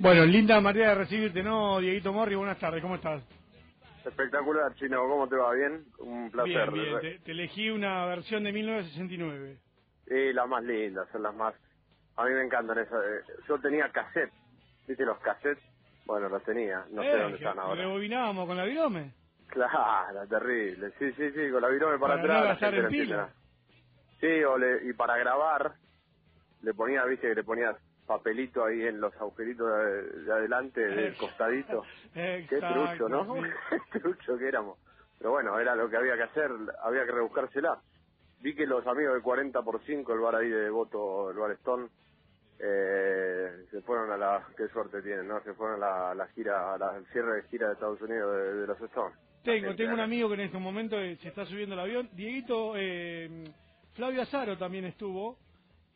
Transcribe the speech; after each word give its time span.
Bueno, 0.00 0.24
linda 0.24 0.60
manera 0.60 0.90
de 0.90 0.94
recibirte, 0.96 1.42
¿no, 1.42 1.80
Dieguito 1.80 2.12
Morri? 2.12 2.34
Buenas 2.34 2.58
tardes, 2.58 2.82
¿cómo 2.82 2.96
estás? 2.96 3.22
Espectacular, 4.04 4.74
Chino, 4.74 5.00
¿cómo 5.08 5.28
te 5.28 5.36
va? 5.36 5.52
¿Bien? 5.54 5.84
Un 5.98 6.30
placer. 6.30 6.70
Bien, 6.70 7.00
bien. 7.00 7.22
Te, 7.24 7.30
elegí 7.32 7.70
una 7.70 8.04
versión 8.06 8.44
de 8.44 8.52
1969. 8.52 9.58
Sí, 10.06 10.32
las 10.32 10.48
más 10.48 10.62
lindas, 10.62 11.08
son 11.10 11.22
las 11.22 11.34
más... 11.34 11.54
A 12.16 12.24
mí 12.24 12.30
me 12.32 12.44
encantan 12.44 12.78
esas. 12.78 13.02
Eh, 13.04 13.32
yo 13.48 13.58
tenía 13.58 13.90
cassette, 13.90 14.32
¿viste 14.86 15.04
los 15.04 15.18
cassettes? 15.18 15.62
Bueno, 16.06 16.28
los 16.28 16.42
tenía, 16.44 16.84
no 16.90 17.02
sé 17.02 17.08
Eh, 17.10 17.18
dónde 17.18 17.38
están 17.38 17.58
ahora. 17.58 17.80
Rebobinábamos 17.82 18.46
con 18.46 18.56
la 18.56 18.64
virome. 18.64 19.12
Claro, 19.48 20.26
terrible. 20.28 20.92
Sí, 20.98 21.12
sí, 21.12 21.30
sí, 21.32 21.50
con 21.50 21.60
la 21.62 21.68
virome 21.68 21.98
para 21.98 22.20
Para 22.22 22.52
atrás. 22.52 22.72
en 22.72 22.82
no 22.82 22.88
pila. 22.88 23.16
nada. 23.16 23.34
Sí, 24.20 24.44
o 24.44 24.56
le, 24.56 24.88
y 24.88 24.92
para 24.94 25.18
grabar, 25.18 25.74
le 26.62 26.72
ponía, 26.74 27.04
viste, 27.04 27.28
que 27.28 27.34
le 27.34 27.44
ponías 27.44 27.76
papelito 28.06 28.64
ahí 28.64 28.82
en 28.82 29.00
los 29.00 29.14
agujeritos 29.16 29.66
de, 29.66 30.22
de 30.22 30.32
adelante, 30.32 30.80
del 30.80 31.16
costadito. 31.16 31.82
Qué 32.14 32.46
trucho, 32.48 33.08
¿no? 33.08 33.34
sí. 33.34 33.50
Qué 33.92 34.00
trucho 34.00 34.38
que 34.38 34.48
éramos. 34.48 34.78
Pero 35.18 35.30
bueno, 35.30 35.58
era 35.58 35.74
lo 35.74 35.88
que 35.88 35.96
había 35.96 36.16
que 36.16 36.24
hacer, 36.24 36.50
había 36.82 37.04
que 37.04 37.12
rebuscársela. 37.12 37.80
Vi 38.40 38.54
que 38.54 38.66
los 38.66 38.86
amigos 38.86 39.14
de 39.14 39.22
40 39.22 39.62
por 39.62 39.82
5, 39.84 40.12
el 40.12 40.20
bar 40.20 40.36
ahí 40.36 40.48
de 40.48 40.70
Voto, 40.70 41.30
el 41.30 41.36
bar 41.38 41.52
Stone, 41.52 41.88
eh, 42.58 43.66
se 43.70 43.80
fueron 43.82 44.10
a 44.12 44.16
la... 44.16 44.46
Qué 44.56 44.68
suerte 44.68 45.02
tienen, 45.02 45.26
¿no? 45.26 45.42
Se 45.42 45.54
fueron 45.54 45.82
a 45.82 45.86
la, 45.86 46.14
la 46.14 46.26
gira, 46.28 46.74
a 46.74 46.78
la, 46.78 46.88
al 46.90 47.06
cierre 47.06 47.36
de 47.36 47.48
gira 47.48 47.68
de 47.68 47.72
Estados 47.74 48.00
Unidos 48.00 48.34
de, 48.34 48.54
de 48.54 48.66
los 48.66 48.80
Stones. 48.82 49.18
Tengo, 49.42 49.74
tengo 49.74 49.94
un 49.94 50.00
amigo 50.00 50.28
que 50.28 50.34
en 50.34 50.40
este 50.40 50.58
momento 50.58 51.00
eh, 51.00 51.16
se 51.22 51.28
está 51.28 51.46
subiendo 51.46 51.74
al 51.74 51.80
avión. 51.80 52.10
Dieguito, 52.12 52.74
eh, 52.76 53.44
Flavio 53.94 54.22
Azaro 54.22 54.58
también 54.58 54.84
estuvo 54.84 55.38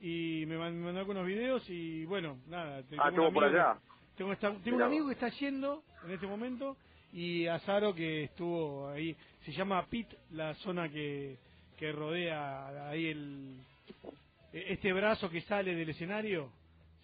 y 0.00 0.44
me 0.46 0.56
man- 0.56 0.78
me 0.78 0.84
mandó 0.86 1.00
algunos 1.00 1.26
videos 1.26 1.62
y 1.68 2.04
bueno, 2.06 2.38
nada. 2.48 2.82
te- 2.84 2.96
Ah, 2.98 3.08
estuvo 3.08 3.32
por 3.32 3.44
allá. 3.44 3.74
que- 3.74 4.16
tengo, 4.16 4.32
esta- 4.32 4.54
tengo 4.62 4.76
un 4.78 4.82
amigo 4.82 5.06
que 5.06 5.12
está 5.14 5.28
yendo 5.28 5.82
en 6.04 6.10
este 6.12 6.26
momento 6.26 6.76
y 7.12 7.46
Azaro 7.46 7.94
que 7.94 8.24
estuvo 8.24 8.88
ahí. 8.88 9.16
Se 9.44 9.52
llama 9.52 9.84
Pit, 9.86 10.08
la 10.32 10.54
zona 10.56 10.88
que, 10.88 11.38
que 11.76 11.92
rodea 11.92 12.88
ahí 12.90 13.06
el 13.08 13.56
este 14.52 14.92
brazo 14.92 15.30
que 15.30 15.40
sale 15.42 15.74
del 15.74 15.88
escenario. 15.90 16.50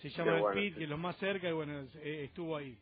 Se 0.00 0.08
llama 0.10 0.32
Qué 0.32 0.36
el 0.36 0.42
bueno, 0.42 0.60
Pit, 0.60 0.72
sí. 0.74 0.78
que 0.78 0.84
es 0.84 0.90
lo 0.90 0.98
más 0.98 1.16
cerca 1.16 1.48
y 1.48 1.52
bueno, 1.52 1.80
eh, 2.02 2.24
estuvo 2.24 2.56
ahí. 2.56 2.76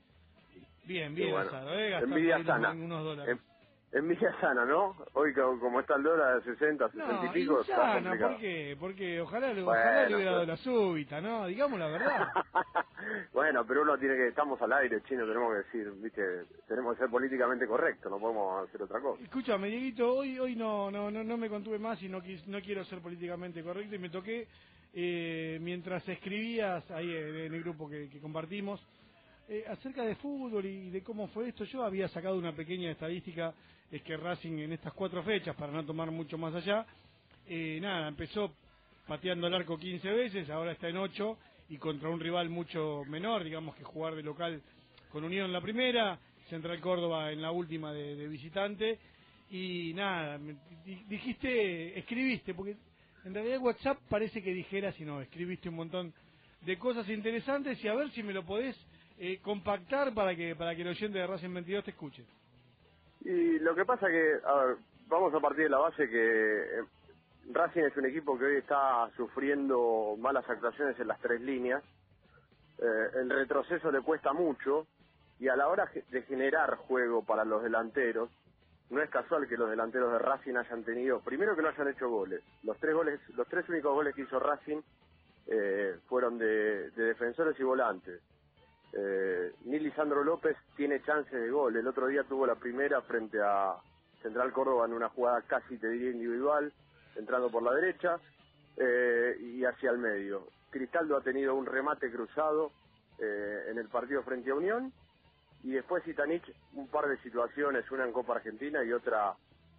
Bien, 0.84 1.14
bien, 1.14 1.30
bueno. 1.30 1.48
Azaro. 1.48 1.78
Eh, 1.78 1.94
Envidia 1.98 2.44
sana. 2.44 2.70
unos 2.72 3.04
dólares. 3.04 3.36
En- 3.38 3.53
envidia 3.94 4.34
sana, 4.40 4.64
¿no? 4.64 4.96
Hoy 5.14 5.32
co- 5.34 5.58
como 5.60 5.80
está 5.80 5.96
el 5.96 6.02
dólar 6.02 6.42
de 6.42 6.52
60, 6.52 6.88
60 6.90 7.12
No, 7.14 7.24
y 7.24 7.28
pico, 7.40 7.60
está 7.60 7.74
complicado. 7.94 8.32
¿por 8.32 8.40
qué? 8.40 8.76
Porque 8.80 9.20
ojalá, 9.20 9.52
le- 9.54 9.62
Bueno, 9.62 9.80
ojalá 9.80 10.08
le 10.08 10.14
hubiera 10.16 10.32
dado 10.32 10.46
la 10.46 10.56
súbita, 10.58 11.20
¿no? 11.20 11.46
Digamos 11.46 11.78
la 11.78 11.88
verdad. 11.88 12.28
bueno, 13.32 13.64
pero 13.66 13.82
uno 13.82 13.98
tiene 13.98 14.16
que, 14.16 14.28
estamos 14.28 14.60
al 14.62 14.72
aire, 14.72 15.00
chino, 15.08 15.26
tenemos 15.26 15.52
que 15.52 15.78
decir, 15.78 15.92
viste, 16.02 16.22
tenemos 16.66 16.94
que 16.94 17.00
ser 17.02 17.10
políticamente 17.10 17.66
correctos, 17.66 18.10
no 18.10 18.18
podemos 18.18 18.68
hacer 18.68 18.82
otra 18.82 19.00
cosa. 19.00 19.22
Escúchame, 19.22 19.68
Dieguito, 19.68 20.12
hoy 20.14 20.38
hoy 20.38 20.56
no 20.56 20.90
no 20.90 21.10
no, 21.10 21.22
no 21.24 21.36
me 21.36 21.48
contuve 21.48 21.78
más 21.78 22.02
y 22.02 22.08
no, 22.08 22.20
quis- 22.20 22.46
no 22.46 22.60
quiero 22.60 22.84
ser 22.84 23.00
políticamente 23.00 23.62
correcto 23.62 23.94
y 23.94 23.98
me 23.98 24.10
toqué, 24.10 24.48
eh, 24.92 25.58
mientras 25.60 26.06
escribías 26.08 26.88
ahí 26.90 27.10
en, 27.14 27.36
en 27.36 27.54
el 27.54 27.62
grupo 27.62 27.88
que, 27.88 28.08
que 28.10 28.20
compartimos, 28.20 28.84
eh, 29.48 29.64
acerca 29.68 30.02
de 30.04 30.14
fútbol 30.16 30.64
y 30.64 30.88
de 30.88 31.02
cómo 31.02 31.28
fue 31.28 31.48
esto, 31.48 31.64
yo 31.64 31.84
había 31.84 32.08
sacado 32.08 32.38
una 32.38 32.52
pequeña 32.52 32.90
estadística, 32.90 33.52
es 33.90 34.00
que 34.02 34.16
Racing 34.16 34.58
en 34.58 34.72
estas 34.72 34.94
cuatro 34.94 35.22
fechas, 35.22 35.54
para 35.54 35.70
no 35.70 35.84
tomar 35.84 36.10
mucho 36.10 36.38
más 36.38 36.54
allá, 36.54 36.86
eh, 37.46 37.78
nada, 37.80 38.08
empezó 38.08 38.54
pateando 39.06 39.46
el 39.46 39.54
arco 39.54 39.78
15 39.78 40.08
veces, 40.08 40.48
ahora 40.48 40.72
está 40.72 40.88
en 40.88 40.96
8 40.96 41.38
y 41.68 41.76
contra 41.76 42.08
un 42.08 42.20
rival 42.20 42.48
mucho 42.48 43.04
menor, 43.06 43.44
digamos 43.44 43.76
que 43.76 43.84
jugar 43.84 44.14
de 44.14 44.22
local 44.22 44.62
con 45.10 45.24
Unión 45.24 45.52
la 45.52 45.60
primera, 45.60 46.18
Central 46.48 46.80
Córdoba 46.80 47.30
en 47.30 47.42
la 47.42 47.50
última 47.50 47.92
de, 47.92 48.26
visitante 48.26 48.98
y 49.50 49.92
nada, 49.94 50.40
dijiste, 51.06 51.98
escribiste, 51.98 52.54
porque 52.54 52.76
en 53.24 53.34
realidad 53.34 53.60
WhatsApp 53.60 53.98
parece 54.08 54.42
que 54.42 54.54
dijeras 54.54 54.98
y 54.98 55.04
no, 55.04 55.20
escribiste 55.20 55.68
un 55.68 55.76
montón 55.76 56.14
de 56.62 56.78
cosas 56.78 57.06
interesantes 57.10 57.82
y 57.84 57.88
a 57.88 57.94
ver 57.94 58.10
si 58.12 58.22
me 58.22 58.32
lo 58.32 58.42
podés 58.42 58.74
eh, 59.18 59.38
compactar 59.42 60.12
para 60.12 60.34
que 60.34 60.56
para 60.56 60.74
que 60.74 60.82
el 60.82 60.88
oyente 60.88 61.18
de 61.18 61.26
Racing 61.26 61.54
22 61.54 61.84
te 61.84 61.90
escuche. 61.90 62.24
Y 63.24 63.58
lo 63.60 63.74
que 63.74 63.84
pasa 63.84 64.08
que, 64.08 64.34
a 64.44 64.54
ver, 64.64 64.76
vamos 65.06 65.32
a 65.34 65.40
partir 65.40 65.64
de 65.64 65.70
la 65.70 65.78
base 65.78 66.08
que 66.08 66.78
eh, 66.78 66.84
Racing 67.52 67.82
es 67.82 67.96
un 67.96 68.06
equipo 68.06 68.38
que 68.38 68.44
hoy 68.44 68.56
está 68.56 69.08
sufriendo 69.16 70.16
malas 70.18 70.48
actuaciones 70.48 70.98
en 70.98 71.08
las 71.08 71.20
tres 71.20 71.40
líneas. 71.40 71.82
Eh, 72.78 73.10
el 73.20 73.30
retroceso 73.30 73.90
le 73.90 74.00
cuesta 74.00 74.32
mucho 74.32 74.86
y 75.38 75.48
a 75.48 75.56
la 75.56 75.68
hora 75.68 75.90
de 76.10 76.22
generar 76.22 76.76
juego 76.76 77.24
para 77.24 77.44
los 77.44 77.62
delanteros, 77.62 78.30
no 78.90 79.00
es 79.02 79.10
casual 79.10 79.48
que 79.48 79.56
los 79.56 79.70
delanteros 79.70 80.12
de 80.12 80.18
Racing 80.18 80.56
hayan 80.56 80.84
tenido, 80.84 81.20
primero 81.20 81.56
que 81.56 81.62
no 81.62 81.68
hayan 81.68 81.88
hecho 81.88 82.08
goles. 82.08 82.42
Los 82.62 82.78
tres 82.78 82.94
goles, 82.94 83.20
los 83.36 83.46
tres 83.48 83.68
únicos 83.68 83.92
goles 83.92 84.14
que 84.14 84.22
hizo 84.22 84.38
Racing 84.38 84.80
eh, 85.46 85.98
fueron 86.06 86.38
de 86.38 86.90
defensores 86.90 87.58
y 87.58 87.62
volantes. 87.62 88.20
Eh, 88.96 89.52
ni 89.64 89.80
Lisandro 89.80 90.22
López 90.22 90.56
tiene 90.76 91.02
chance 91.02 91.36
de 91.36 91.50
gol. 91.50 91.76
El 91.76 91.86
otro 91.86 92.06
día 92.06 92.22
tuvo 92.24 92.46
la 92.46 92.54
primera 92.54 93.02
frente 93.02 93.38
a 93.42 93.76
Central 94.22 94.52
Córdoba 94.52 94.86
en 94.86 94.92
una 94.92 95.08
jugada 95.08 95.42
casi, 95.42 95.76
te 95.78 95.88
diría, 95.88 96.10
individual, 96.10 96.72
entrando 97.16 97.50
por 97.50 97.62
la 97.62 97.72
derecha 97.72 98.18
eh, 98.76 99.36
y 99.40 99.64
hacia 99.64 99.90
el 99.90 99.98
medio. 99.98 100.46
Cristaldo 100.70 101.16
ha 101.16 101.22
tenido 101.22 101.54
un 101.54 101.66
remate 101.66 102.10
cruzado 102.10 102.72
eh, 103.18 103.66
en 103.68 103.78
el 103.78 103.88
partido 103.88 104.22
frente 104.22 104.50
a 104.50 104.54
Unión 104.54 104.92
y 105.62 105.72
después 105.72 106.06
Itanich 106.06 106.44
un 106.74 106.88
par 106.88 107.08
de 107.08 107.16
situaciones, 107.18 107.90
una 107.90 108.04
en 108.04 108.12
Copa 108.12 108.34
Argentina 108.34 108.82
y 108.84 108.92
otra 108.92 109.34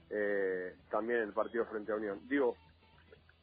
eh, 0.09 0.75
también 0.89 1.19
en 1.19 1.27
el 1.27 1.33
partido 1.33 1.65
frente 1.65 1.91
a 1.91 1.95
Unión. 1.95 2.19
Digo, 2.27 2.55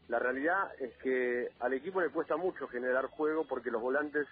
la 0.09 0.19
realidad 0.19 0.71
es 0.81 0.97
que 0.99 1.51
al 1.61 1.73
equipo 1.75 2.01
le 2.01 2.11
cuesta 2.11 2.37
mucho 2.37 2.69
generar 2.69 3.07
juego 3.07 3.47
porque 3.47 3.71
los 3.71 3.83
volantes 3.83 4.27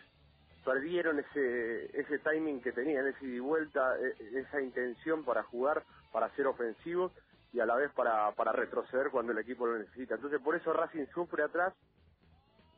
perdieron 0.64 1.18
ese 1.18 1.98
ese 1.98 2.18
timing 2.20 2.60
que 2.60 2.72
tenían, 2.72 3.06
ese 3.06 3.24
y 3.24 3.38
vuelta, 3.38 3.96
e- 3.98 4.38
esa 4.38 4.60
intención 4.60 5.24
para 5.24 5.42
jugar, 5.44 5.84
para 6.12 6.34
ser 6.36 6.46
ofensivos 6.46 7.12
y 7.52 7.60
a 7.60 7.66
la 7.66 7.76
vez 7.76 7.90
para, 7.92 8.32
para 8.32 8.52
retroceder 8.52 9.10
cuando 9.10 9.32
el 9.32 9.38
equipo 9.38 9.66
lo 9.66 9.78
necesita. 9.78 10.14
Entonces 10.14 10.40
por 10.40 10.54
eso 10.56 10.72
Racing 10.72 11.06
sufre 11.14 11.42
atrás, 11.42 11.74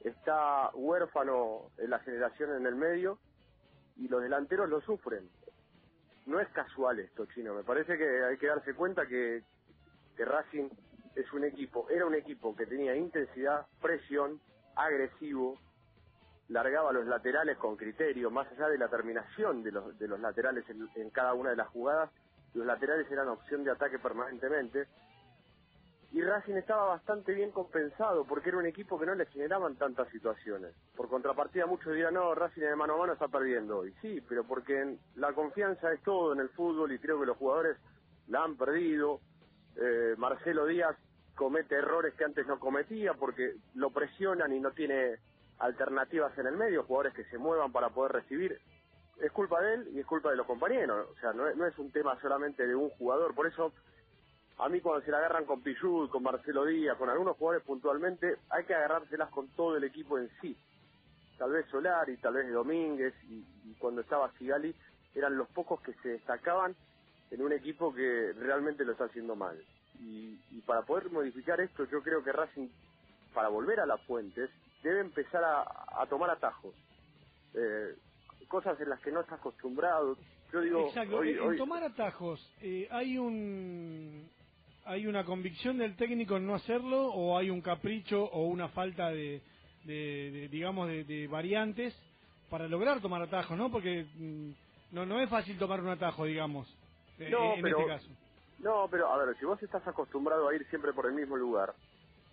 está 0.05 0.71
huérfano 0.75 1.71
en 1.79 1.91
la 1.91 1.99
generación 2.01 2.57
en 2.57 2.67
el 2.67 2.75
medio 2.75 3.19
y 3.97 4.09
los 4.09 4.23
delanteros 4.23 4.69
lo 4.69 4.81
sufren. 4.81 5.29
No 6.27 6.41
es 6.41 6.49
casual 6.51 7.01
esto, 7.01 7.27
Chino. 7.27 7.55
Me 7.55 7.65
parece 7.65 7.99
que 7.99 8.25
hay 8.25 8.39
que 8.39 8.47
darse 8.47 8.75
cuenta 8.75 9.07
que, 9.07 9.43
que 10.17 10.25
Racing 10.25 10.69
es 11.17 11.33
un 11.33 11.45
equipo, 11.45 11.89
era 11.91 12.07
un 12.07 12.15
equipo 12.15 12.55
que 12.55 12.67
tenía 12.67 12.95
intensidad, 12.95 13.67
presión, 13.81 14.41
agresivo, 14.77 15.59
largaba 16.53 16.93
los 16.93 17.07
laterales 17.07 17.57
con 17.57 17.77
criterio, 17.77 18.31
más 18.31 18.47
allá 18.53 18.69
de 18.69 18.79
la 18.79 18.89
terminación 18.89 19.63
de 19.63 19.73
los, 19.73 19.99
de 19.99 20.07
los 20.07 20.21
laterales 20.21 20.65
en, 20.69 21.11
cada 21.11 21.33
una 21.33 21.51
de 21.51 21.57
las 21.57 21.69
jugadas, 21.69 22.11
los 22.55 22.67
laterales 22.67 23.11
eran 23.11 23.29
opción 23.29 23.65
de 23.65 23.71
ataque 23.71 23.99
permanentemente. 23.99 24.87
Y 26.13 26.21
Racing 26.21 26.57
estaba 26.57 26.89
bastante 26.89 27.33
bien 27.33 27.53
compensado 27.53 28.27
porque 28.27 28.51
era 28.51 28.59
un 28.59 28.67
equipo 28.67 29.01
que 29.01 29.07
no 29.07 29.15
le 29.15 29.25
generaban 29.27 29.77
tantas 29.77 30.09
situaciones. 30.11 30.75
Por 30.95 31.09
contrapartida, 31.09 31.65
muchos 31.65 31.95
dirán, 31.95 32.15
no, 32.15 32.35
Racing 32.35 32.61
de 32.61 32.77
mano 32.77 32.97
a 32.97 32.99
mano 32.99 33.13
está 33.15 33.29
perdiendo 33.29 33.79
hoy. 33.79 33.95
Sí, 34.03 34.23
pero 34.29 34.45
porque 34.45 34.99
la 35.17 35.33
confianza 35.33 35.91
es 35.91 36.03
todo 36.03 36.35
en 36.35 36.41
el 36.41 36.51
fútbol 36.51 36.93
y 36.93 36.99
creo 36.99 37.19
que 37.19 37.27
los 37.27 37.39
jugadores 37.39 37.79
la 38.29 38.45
han 38.45 38.59
perdido. 38.59 39.21
Eh, 39.77 40.15
Marcelo 40.19 40.67
Díaz 40.67 40.99
comete 41.35 41.77
errores 41.77 42.13
que 42.13 42.25
antes 42.25 42.47
no 42.47 42.61
cometía 42.61 43.15
porque 43.15 43.55
lo 43.75 43.89
presionan 43.91 44.53
y 44.53 44.61
no 44.61 44.73
tiene 44.73 45.17
alternativas 45.63 46.37
en 46.39 46.49
el 46.49 46.57
medio, 46.57 46.83
jugadores 46.83 47.15
que 47.15 47.25
se 47.25 47.39
muevan 47.39 47.73
para 47.73 47.89
poder 47.91 48.13
recibir. 48.13 48.61
Es 49.21 49.31
culpa 49.31 49.61
de 49.61 49.75
él 49.75 49.89
y 49.95 50.01
es 50.01 50.07
culpa 50.07 50.31
de 50.31 50.37
los 50.37 50.47
compañeros. 50.47 51.09
O 51.17 51.21
sea, 51.21 51.33
no 51.33 51.49
es, 51.49 51.57
no 51.57 51.67
es 51.67 51.79
un 51.79 51.93
tema 51.93 52.21
solamente 52.21 52.67
de 52.67 52.75
un 52.75 52.91
jugador. 52.91 53.35
Por 53.35 53.47
eso 53.47 53.73
a 54.59 54.69
mí 54.69 54.81
cuando 54.81 55.05
se 55.05 55.13
la 55.13 55.19
agarran 55.19 55.45
con 55.45 55.63
Pichud, 55.63 56.11
con 56.11 56.25
Marcelo 56.25 56.65
Díaz, 56.65 56.97
con 56.99 57.09
algunos 57.09 57.37
jugadores 57.37 57.65
puntualmente, 57.65 58.39
hay 58.51 58.65
que 58.65 58.75
agarrárselas 58.75 59.31
con 59.31 59.49
todo 59.55 59.77
el 59.77 59.85
equipo 59.85 60.19
en 60.19 60.29
sí. 60.41 60.57
Tal 61.39 61.53
vez 61.53 61.67
Solari, 61.71 62.17
tal 62.17 62.35
vez 62.35 62.53
Domínguez, 62.53 63.15
y, 63.29 63.45
y 63.65 63.75
cuando 63.79 64.01
estaba 64.01 64.33
Sigali, 64.39 64.75
eran 65.15 65.37
los 65.37 65.49
pocos 65.49 65.81
que 65.81 65.95
se 66.03 66.11
destacaban 66.11 66.75
en 67.31 67.43
un 67.43 67.53
equipo 67.53 67.95
que 67.95 68.33
realmente 68.33 68.85
lo 68.85 68.93
está 68.93 69.05
haciendo 69.05 69.37
mal. 69.37 69.57
Y, 70.01 70.41
y 70.51 70.61
para 70.67 70.83
poder 70.83 71.11
modificar 71.11 71.61
esto, 71.61 71.85
yo 71.85 72.03
creo 72.03 72.25
que 72.25 72.33
Racing, 72.33 72.69
para 73.33 73.49
volver 73.49 73.79
a 73.79 73.87
las 73.87 74.01
fuentes, 74.03 74.51
debe 74.83 75.01
empezar 75.01 75.43
a, 75.45 75.63
a 76.03 76.07
tomar 76.09 76.31
atajos. 76.31 76.75
Eh, 77.55 77.97
cosas 78.49 78.79
en 78.81 78.91
las 78.91 79.01
que 79.01 79.13
no 79.13 79.21
está 79.21 79.37
acostumbrado. 79.37 80.19
Yo 80.53 80.61
digo, 80.61 80.89
Exacto, 80.89 81.19
hoy- 81.19 81.31
en 81.31 81.41
hoy- 81.41 81.57
tomar 81.59 81.83
atajos, 81.85 82.55
eh, 82.61 82.89
¿hay 82.91 83.19
un 83.19 84.31
hay 84.85 85.07
una 85.07 85.25
convicción 85.25 85.79
del 85.79 85.97
técnico 85.97 86.37
en 86.37 86.47
no 86.47 86.57
hacerlo 86.57 87.07
o 87.13 87.39
hay 87.39 87.51
un 87.51 87.63
capricho 87.63 88.25
o 88.25 88.47
una 88.49 88.69
falta 88.71 89.11
de, 89.11 89.43
de- 89.85 90.31
de, 90.33 90.49
digamos, 90.49 90.89
de, 90.89 91.05
de 91.05 91.29
variantes 91.29 91.95
para 92.51 92.67
lograr 92.69 93.01
tomar 93.01 93.23
atajos, 93.23 93.57
¿no? 93.57 93.71
Porque 93.71 94.05
mm, 94.15 94.51
no 94.95 95.07
no 95.07 95.21
es 95.21 95.31
fácil 95.31 95.59
tomar 95.59 95.81
un 95.81 95.89
atajo, 95.89 96.25
digamos, 96.25 96.69
eh, 97.19 97.31
No, 97.31 97.55
en 97.55 97.63
pero- 97.63 97.79
este 97.79 97.89
caso. 97.91 98.09
No, 98.59 98.89
pero 98.91 99.09
a 99.13 99.25
ver, 99.25 99.37
si 99.39 99.45
vos 99.45 99.63
estás 99.63 99.87
acostumbrado 99.87 100.49
a 100.49 100.55
ir 100.55 100.69
siempre 100.69 100.93
por 100.93 101.07
el 101.07 101.15
mismo 101.15 101.37
lugar, 101.37 101.75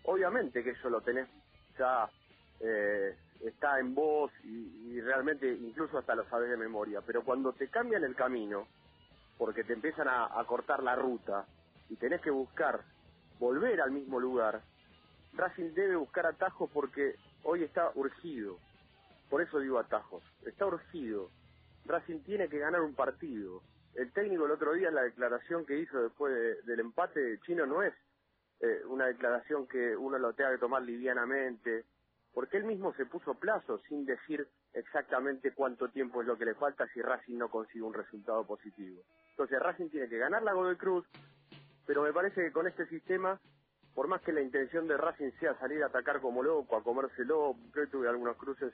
obviamente 0.04 0.64
que 0.64 0.72
eso 0.72 0.90
lo 0.90 1.02
tenés 1.02 1.30
ya, 1.78 2.12
eh, 2.60 3.16
está 3.42 3.80
en 3.80 3.96
vos 3.96 4.32
y, 4.44 5.00
realmente 5.02 5.50
incluso 5.50 5.98
hasta 5.98 6.14
lo 6.14 6.28
sabés 6.30 6.50
de 6.50 6.58
memoria, 6.58 7.02
pero 7.06 7.24
cuando 7.24 7.54
te 7.54 7.70
cambian 7.70 8.04
el 8.04 8.16
camino, 8.16 8.68
porque 9.38 9.64
te 9.64 9.74
empiezan 9.74 10.08
a, 10.10 10.44
cortar 10.46 10.84
la 10.84 10.96
ruta 10.96 11.46
y 11.90 11.96
tenés 11.96 12.22
que 12.22 12.32
buscar 12.32 12.82
volver 13.40 13.80
al 13.80 13.92
mismo 13.92 14.20
lugar, 14.20 14.62
Racing 15.34 15.74
debe 15.74 15.96
buscar 15.96 16.26
atajos 16.26 16.70
porque 16.74 17.16
hoy 17.44 17.64
está 17.64 17.92
urgido. 17.96 18.58
Por 19.30 19.42
eso 19.42 19.60
digo 19.60 19.80
atajos. 19.80 20.24
Está 20.46 20.66
urgido. 20.66 21.30
Racing 21.86 22.20
tiene 22.24 22.50
que 22.50 22.60
ganar 22.60 22.82
un 22.82 22.94
partido. 22.96 23.62
El 23.96 24.12
técnico 24.12 24.46
el 24.46 24.52
otro 24.52 24.74
día 24.74 24.90
en 24.90 24.96
la 24.96 25.04
declaración 25.04 25.66
que 25.66 25.80
hizo 25.80 26.02
después 26.02 26.34
de- 26.34 26.62
del 26.64 26.82
empate 26.82 27.40
Chino 27.46 27.66
no 27.66 27.84
es 27.84 27.94
eh, 28.62 28.82
una 28.88 29.06
declaración 29.06 29.68
que 29.68 29.96
uno 29.96 30.18
lo 30.18 30.34
tenga 30.34 30.52
que 30.52 30.58
tomar 30.58 30.82
livianamente, 30.82 31.86
porque 32.34 32.58
él 32.58 32.64
mismo 32.66 32.94
se 32.94 33.06
puso 33.06 33.34
plazo 33.36 33.80
sin 33.88 34.06
decir 34.06 34.48
exactamente 34.74 35.54
cuánto 35.54 35.90
tiempo 35.90 36.22
es 36.22 36.28
lo 36.28 36.38
que 36.38 36.46
le 36.46 36.56
falta 36.56 36.88
si 36.88 37.02
Racing 37.02 37.38
no 37.38 37.50
consigue 37.50 37.84
un 37.84 37.94
resultado 37.94 38.46
positivo. 38.46 39.02
Entonces 39.32 39.60
Racing 39.60 39.90
tiene 39.90 40.08
que 40.10 40.18
ganar 40.18 40.44
la 40.44 40.54
Godoy 40.54 40.78
Cruz, 40.78 41.06
pero 41.86 42.04
me 42.04 42.14
parece 42.14 42.42
que 42.44 42.52
con 42.52 42.68
este 42.68 42.86
sistema, 42.88 43.40
por 43.96 44.08
más 44.08 44.22
que 44.22 44.32
la 44.32 44.42
intención 44.42 44.88
de 44.88 44.98
Racing 44.98 45.32
sea 45.40 45.58
salir 45.60 45.82
a 45.84 45.88
atacar 45.88 46.22
como 46.22 46.44
loco, 46.44 46.76
a 46.78 46.84
comérselo, 46.84 47.56
que 47.74 47.88
tuve 47.88 48.08
algunos 48.08 48.38
cruces 48.38 48.74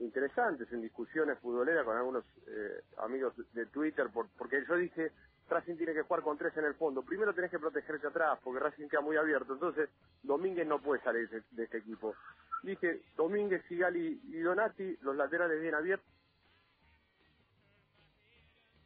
interesantes 0.00 0.70
en 0.72 0.80
discusiones 0.82 1.38
futboleras 1.38 1.84
con 1.84 1.96
algunos 1.96 2.24
eh, 2.48 2.82
amigos 2.98 3.34
de 3.52 3.66
Twitter, 3.66 4.08
por- 4.12 4.28
porque 4.36 4.64
yo 4.66 4.76
dije, 4.76 5.12
Racing 5.48 5.76
tiene 5.76 5.92
que 5.92 6.02
jugar 6.02 6.22
con 6.22 6.38
tres 6.38 6.56
en 6.56 6.64
el 6.64 6.74
fondo. 6.74 7.02
Primero 7.02 7.34
tenés 7.34 7.50
que 7.50 7.58
protegerse 7.58 8.06
atrás, 8.06 8.38
porque 8.42 8.60
Racing 8.60 8.88
queda 8.88 9.02
muy 9.02 9.16
abierto. 9.16 9.52
Entonces, 9.52 9.90
Domínguez 10.22 10.66
no 10.66 10.80
puede 10.80 11.02
salir 11.02 11.28
de, 11.28 11.42
de 11.50 11.64
este 11.64 11.78
equipo. 11.78 12.14
Dije, 12.64 13.02
Domínguez, 13.16 13.62
Sigali 13.68 14.20
y 14.24 14.38
Donati, 14.38 14.96
los 15.02 15.14
laterales 15.14 15.60
bien 15.60 15.74
abiertos. 15.74 16.08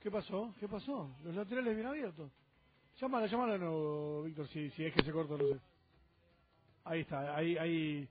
¿Qué 0.00 0.10
pasó? 0.10 0.52
¿Qué 0.58 0.68
pasó? 0.68 1.16
Los 1.22 1.34
laterales 1.34 1.76
bien 1.76 1.86
abiertos. 1.86 2.32
Llámala, 3.00 3.26
llámala 3.26 3.52
de 3.52 3.58
nuevo, 3.60 4.24
Víctor, 4.24 4.48
si, 4.48 4.70
si 4.70 4.84
es 4.84 4.92
que 4.92 5.04
se 5.04 5.12
corta, 5.12 5.36
no 5.36 5.46
sé. 5.46 5.60
Ahí 6.84 7.00
está, 7.02 7.36
ahí, 7.36 7.56
ahí. 7.56 8.08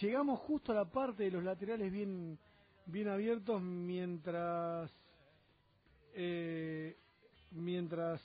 Llegamos 0.00 0.38
justo 0.40 0.70
a 0.70 0.76
la 0.76 0.84
parte 0.84 1.24
de 1.24 1.32
los 1.32 1.42
laterales 1.42 1.90
bien, 1.90 2.38
bien 2.86 3.08
abiertos 3.08 3.60
mientras, 3.60 4.92
eh, 6.14 6.96
mientras 7.50 8.22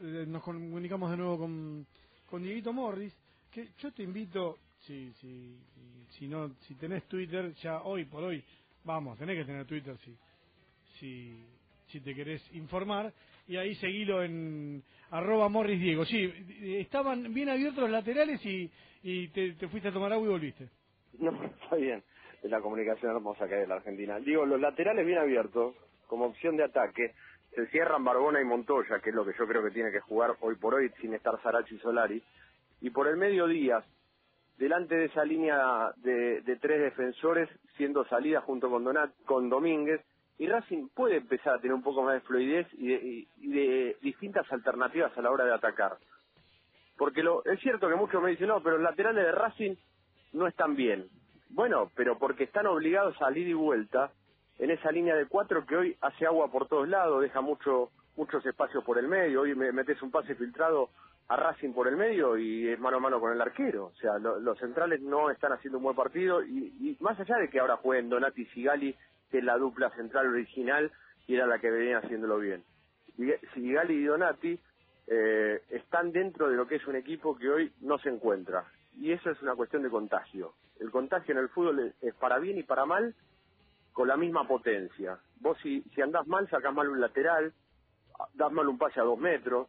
eh, 0.00 0.24
nos 0.28 0.44
comunicamos 0.44 1.10
de 1.10 1.16
nuevo 1.16 1.38
con, 1.38 1.86
con 2.26 2.42
Dieguito 2.42 2.72
Morris, 2.72 3.12
que 3.50 3.72
yo 3.78 3.92
te 3.92 4.04
invito, 4.04 4.58
si, 4.80 5.12
si, 5.14 5.58
si, 6.10 6.28
no, 6.28 6.50
si 6.60 6.74
tenés 6.74 7.04
Twitter, 7.04 7.52
ya 7.54 7.82
hoy 7.82 8.04
por 8.04 8.22
hoy, 8.22 8.42
vamos, 8.84 9.18
tenés 9.18 9.36
que 9.38 9.44
tener 9.44 9.66
Twitter, 9.66 9.96
si, 9.98 10.16
si, 10.98 11.46
si 11.88 12.00
te 12.00 12.14
querés 12.14 12.42
informar, 12.54 13.12
y 13.46 13.56
ahí 13.56 13.74
seguilo 13.76 14.22
en 14.22 14.82
arroba 15.10 15.48
Morris 15.48 15.80
Diego. 15.80 16.04
Sí, 16.04 16.32
estaban 16.78 17.32
bien 17.34 17.48
abiertos 17.48 17.82
los 17.82 17.90
laterales 17.90 18.44
y, 18.46 18.70
y 19.02 19.28
te, 19.28 19.52
te 19.52 19.68
fuiste 19.68 19.88
a 19.88 19.92
tomar 19.92 20.12
agua 20.12 20.26
y 20.26 20.30
volviste. 20.30 20.68
No, 21.18 21.32
está 21.44 21.76
bien. 21.76 22.02
Es 22.42 22.50
la 22.50 22.60
comunicación 22.60 23.14
hermosa 23.14 23.46
que 23.46 23.56
hay 23.56 23.62
en 23.64 23.68
la 23.68 23.74
Argentina. 23.74 24.18
Digo, 24.20 24.46
los 24.46 24.60
laterales 24.60 25.04
bien 25.04 25.18
abiertos, 25.18 25.74
como 26.06 26.26
opción 26.26 26.56
de 26.56 26.64
ataque, 26.64 27.14
se 27.54 27.66
cierran 27.66 28.04
Barbona 28.04 28.40
y 28.40 28.44
Montoya, 28.44 29.00
que 29.00 29.10
es 29.10 29.16
lo 29.16 29.26
que 29.26 29.32
yo 29.38 29.46
creo 29.46 29.62
que 29.62 29.72
tiene 29.72 29.90
que 29.90 30.00
jugar 30.00 30.36
hoy 30.40 30.54
por 30.56 30.74
hoy 30.74 30.90
sin 31.00 31.12
estar 31.12 31.34
Sarachi 31.42 31.74
y 31.74 31.78
Solari. 31.80 32.22
Y 32.80 32.90
por 32.90 33.08
el 33.08 33.16
medio 33.16 33.46
Díaz, 33.48 33.84
delante 34.60 34.94
de 34.94 35.06
esa 35.06 35.24
línea 35.24 35.90
de, 35.96 36.42
de 36.42 36.56
tres 36.56 36.80
defensores, 36.80 37.48
siendo 37.76 38.04
salida 38.04 38.42
junto 38.42 38.70
con, 38.70 38.84
Donat, 38.84 39.10
con 39.24 39.48
Domínguez, 39.48 40.00
y 40.38 40.46
Racing 40.46 40.88
puede 40.94 41.16
empezar 41.16 41.54
a 41.54 41.58
tener 41.60 41.74
un 41.74 41.82
poco 41.82 42.02
más 42.02 42.14
de 42.14 42.20
fluidez 42.20 42.66
y 42.74 42.88
de, 42.88 42.94
y- 43.40 43.48
de 43.50 43.96
distintas 44.02 44.50
alternativas 44.52 45.16
a 45.18 45.22
la 45.22 45.30
hora 45.30 45.44
de 45.46 45.54
atacar. 45.54 45.96
Porque 46.96 47.22
lo, 47.22 47.44
es 47.44 47.58
cierto 47.60 47.88
que 47.88 47.94
muchos 47.94 48.22
me 48.22 48.30
dicen, 48.30 48.48
no, 48.48 48.62
pero 48.62 48.76
los 48.76 48.84
laterales 48.84 49.24
de 49.24 49.32
Racing 49.32 49.74
no 50.34 50.46
están 50.46 50.76
bien. 50.76 51.08
Bueno, 51.48 51.90
pero 51.96 52.18
porque 52.18 52.44
están 52.44 52.66
obligados 52.66 53.16
a 53.16 53.20
salir 53.26 53.48
y 53.48 53.54
vuelta 53.54 54.12
en 54.58 54.70
esa 54.70 54.92
línea 54.92 55.16
de 55.16 55.26
cuatro 55.26 55.64
que 55.66 55.76
hoy 55.76 55.96
hace 56.02 56.26
agua 56.26 56.50
por 56.52 56.68
todos 56.68 56.88
lados, 56.88 57.22
deja 57.22 57.40
mucho 57.40 57.90
muchos 58.16 58.44
espacios 58.44 58.84
por 58.84 58.98
el 58.98 59.08
medio. 59.08 59.40
Hoy 59.40 59.54
me 59.54 59.72
metes 59.72 60.00
un 60.02 60.10
pase 60.10 60.34
filtrado 60.34 60.90
a 61.30 61.36
Racing 61.36 61.72
por 61.72 61.86
el 61.86 61.96
medio 61.96 62.36
y 62.36 62.68
es 62.68 62.78
mano 62.80 62.96
a 62.96 63.00
mano 63.00 63.20
con 63.20 63.32
el 63.32 63.40
arquero. 63.40 63.86
O 63.86 63.94
sea, 63.94 64.18
lo- 64.18 64.40
los 64.40 64.58
centrales 64.58 65.00
no 65.00 65.30
están 65.30 65.52
haciendo 65.52 65.78
un 65.78 65.84
buen 65.84 65.94
partido 65.96 66.42
y, 66.42 66.74
y 66.80 66.96
más 67.00 67.18
allá 67.20 67.36
de 67.36 67.48
que 67.48 67.60
ahora 67.60 67.76
jueguen 67.76 68.08
Donati 68.08 68.42
y 68.42 68.46
Sigali, 68.46 68.96
que 69.30 69.38
es 69.38 69.44
la 69.44 69.56
dupla 69.56 69.90
central 69.90 70.26
original 70.26 70.90
y 71.28 71.36
era 71.36 71.46
la 71.46 71.60
que 71.60 71.70
venían 71.70 72.04
haciéndolo 72.04 72.38
bien. 72.38 72.64
Sigali 73.54 73.94
y 73.94 74.04
Donati 74.04 74.58
eh, 75.06 75.62
están 75.70 76.10
dentro 76.10 76.48
de 76.48 76.56
lo 76.56 76.66
que 76.66 76.76
es 76.76 76.86
un 76.88 76.96
equipo 76.96 77.36
que 77.38 77.48
hoy 77.48 77.72
no 77.80 77.98
se 77.98 78.08
encuentra. 78.08 78.64
Y 78.96 79.12
eso 79.12 79.30
es 79.30 79.40
una 79.42 79.54
cuestión 79.54 79.82
de 79.84 79.90
contagio. 79.90 80.54
El 80.80 80.90
contagio 80.90 81.32
en 81.32 81.38
el 81.38 81.48
fútbol 81.50 81.94
es 82.00 82.14
para 82.16 82.38
bien 82.40 82.58
y 82.58 82.64
para 82.64 82.86
mal 82.86 83.14
con 83.92 84.08
la 84.08 84.16
misma 84.16 84.48
potencia. 84.48 85.18
Vos 85.40 85.58
si, 85.62 85.82
si 85.94 86.00
andás 86.02 86.26
mal, 86.26 86.48
sacás 86.48 86.74
mal 86.74 86.88
un 86.88 87.00
lateral, 87.00 87.52
das 88.34 88.50
mal 88.52 88.66
un 88.68 88.78
pase 88.78 88.98
a 88.98 89.04
dos 89.04 89.18
metros. 89.18 89.68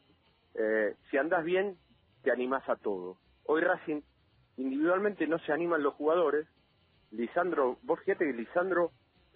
Eh, 0.55 0.95
si 1.09 1.17
andás 1.17 1.43
bien, 1.43 1.77
te 2.23 2.31
animás 2.31 2.67
a 2.69 2.75
todo. 2.75 3.17
Hoy 3.45 3.61
Racing 3.61 4.01
individualmente 4.57 5.27
no 5.27 5.39
se 5.39 5.51
animan 5.51 5.83
los 5.83 5.93
jugadores. 5.95 6.47
Lisandro, 7.11 7.77
vos 7.83 7.99
fíjate 8.01 8.25
que 8.25 8.33
Lisandro 8.33 8.91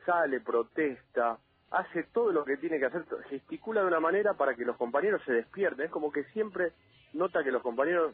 sale, 0.05 0.39
protesta, 0.39 1.39
hace 1.71 2.03
todo 2.03 2.31
lo 2.31 2.45
que 2.45 2.57
tiene 2.57 2.79
que 2.79 2.85
hacer, 2.85 3.05
gesticula 3.29 3.81
de 3.81 3.87
una 3.87 3.99
manera 3.99 4.35
para 4.35 4.55
que 4.55 4.65
los 4.65 4.77
compañeros 4.77 5.21
se 5.25 5.33
despierten. 5.33 5.85
Es 5.85 5.91
como 5.91 6.11
que 6.11 6.23
siempre 6.25 6.73
nota 7.13 7.43
que 7.43 7.51
los 7.51 7.61
compañeros 7.61 8.13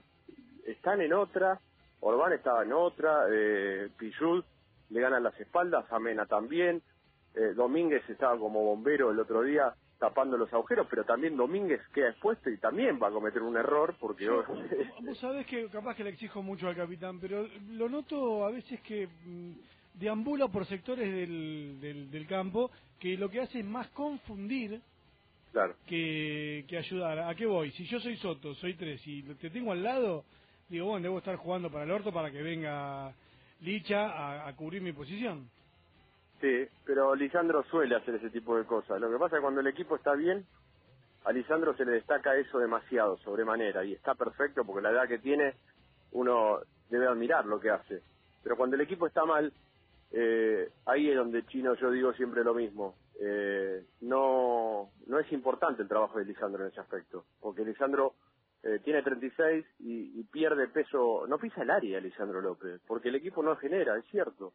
están 0.65 1.01
en 1.01 1.13
otra, 1.13 1.59
Orbán 1.99 2.33
estaba 2.33 2.63
en 2.63 2.73
otra, 2.73 3.25
eh, 3.29 3.89
le 4.89 4.99
ganan 5.01 5.23
las 5.23 5.39
espaldas, 5.39 5.85
Amena 5.91 6.25
también, 6.25 6.81
eh, 7.35 7.53
Domínguez 7.55 8.07
estaba 8.09 8.37
como 8.37 8.63
bombero 8.63 9.11
el 9.11 9.19
otro 9.19 9.41
día 9.41 9.73
tapando 10.01 10.35
los 10.35 10.51
agujeros, 10.51 10.87
pero 10.89 11.03
también 11.05 11.37
Domínguez 11.37 11.79
queda 11.93 12.09
expuesto 12.09 12.49
y 12.49 12.57
también 12.57 12.99
va 13.01 13.09
a 13.09 13.11
cometer 13.11 13.43
un 13.43 13.55
error 13.55 13.95
porque 13.99 14.25
Yo- 14.25 14.43
vos 15.01 15.17
sabés 15.19 15.45
que 15.45 15.67
capaz 15.67 15.95
que 15.95 16.03
le 16.03 16.09
exijo 16.09 16.41
mucho 16.41 16.67
al 16.67 16.75
capitán, 16.75 17.19
pero 17.19 17.47
lo 17.69 17.87
noto 17.87 18.43
a 18.43 18.49
veces 18.51 18.81
que 18.81 19.07
mm, 19.07 19.51
deambula 19.99 20.47
por 20.47 20.65
sectores 20.65 21.07
del, 21.13 21.79
del, 21.79 22.09
del 22.09 22.25
campo 22.27 22.71
que 22.99 23.15
lo 23.15 23.29
que 23.29 23.41
hace 23.41 23.59
es 23.59 23.65
más 23.65 23.89
confundir 23.89 24.81
claro, 25.51 25.75
que, 25.85 26.65
que 26.67 26.77
ayudar. 26.79 27.19
¿A 27.19 27.35
qué 27.35 27.45
voy? 27.45 27.69
Si 27.73 27.85
yo 27.85 27.99
soy 27.99 28.17
Soto, 28.17 28.55
soy 28.55 28.73
tres 28.73 29.05
y 29.05 29.21
te 29.21 29.51
tengo 29.51 29.71
al 29.71 29.83
lado, 29.83 30.25
digo, 30.67 30.87
bueno, 30.87 31.03
debo 31.03 31.19
estar 31.19 31.35
jugando 31.35 31.69
para 31.71 31.83
el 31.85 31.91
orto 31.91 32.11
para 32.11 32.31
que 32.31 32.41
venga 32.41 33.13
Licha 33.61 34.07
a, 34.09 34.47
a 34.47 34.55
cubrir 34.55 34.81
mi 34.81 34.93
posición. 34.93 35.47
Sí, 36.41 36.67
pero 36.85 37.15
Lisandro 37.15 37.63
suele 37.63 37.95
hacer 37.95 38.15
ese 38.15 38.29
tipo 38.29 38.57
de 38.57 38.65
cosas. 38.65 38.99
Lo 38.99 39.09
que 39.09 39.17
pasa 39.17 39.35
es 39.35 39.39
que 39.39 39.43
cuando 39.43 39.61
el 39.61 39.67
equipo 39.67 39.95
está 39.95 40.13
bien, 40.13 40.45
a 41.23 41.31
Lisandro 41.31 41.75
se 41.75 41.85
le 41.85 41.93
destaca 41.93 42.35
eso 42.35 42.59
demasiado, 42.59 43.17
sobremanera, 43.19 43.85
y 43.85 43.93
está 43.93 44.15
perfecto 44.15 44.65
porque 44.65 44.81
la 44.81 44.91
edad 44.91 45.07
que 45.07 45.19
tiene, 45.19 45.53
uno 46.11 46.59
debe 46.89 47.07
admirar 47.07 47.45
lo 47.45 47.59
que 47.59 47.69
hace. 47.69 48.01
Pero 48.43 48.57
cuando 48.57 48.75
el 48.75 48.81
equipo 48.81 49.07
está 49.07 49.23
mal, 49.23 49.53
eh, 50.11 50.69
ahí 50.85 51.09
es 51.09 51.15
donde 51.15 51.45
Chino 51.45 51.75
yo 51.75 51.91
digo 51.91 52.11
siempre 52.13 52.43
lo 52.43 52.53
mismo. 52.53 52.95
Eh, 53.19 53.85
no, 54.01 54.89
no 55.05 55.19
es 55.19 55.31
importante 55.31 55.83
el 55.83 55.87
trabajo 55.87 56.17
de 56.17 56.25
Lisandro 56.25 56.63
en 56.63 56.71
ese 56.71 56.81
aspecto, 56.81 57.25
porque 57.39 57.63
Lisandro 57.63 58.15
eh, 58.63 58.79
tiene 58.83 59.03
36 59.03 59.65
y, 59.79 60.19
y 60.19 60.23
pierde 60.23 60.67
peso, 60.69 61.25
no 61.27 61.37
pisa 61.37 61.61
el 61.61 61.69
área 61.69 61.99
Lisandro 61.99 62.41
López, 62.41 62.81
porque 62.87 63.09
el 63.09 63.15
equipo 63.15 63.43
no 63.43 63.55
genera, 63.57 63.95
es 63.97 64.05
cierto. 64.07 64.53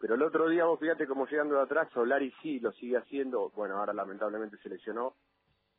Pero 0.00 0.14
el 0.14 0.22
otro 0.22 0.48
día 0.48 0.64
vos 0.64 0.80
fíjate 0.80 1.06
como 1.06 1.26
llegando 1.26 1.56
de 1.56 1.62
atrás, 1.62 1.88
Solari 1.92 2.32
sí 2.42 2.58
lo 2.58 2.72
sigue 2.72 2.96
haciendo, 2.96 3.50
bueno, 3.50 3.76
ahora 3.76 3.92
lamentablemente 3.92 4.56
se 4.58 4.70
lesionó 4.70 5.14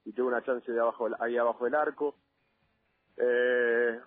y 0.06 0.14
tuvo 0.14 0.28
una 0.28 0.44
chance 0.44 0.72
de 0.72 0.80
abajo 0.80 1.10
ahí 1.20 1.38
abajo 1.38 1.66
del 1.66 1.74
arco. 1.76 2.16
Eh, 3.18 4.00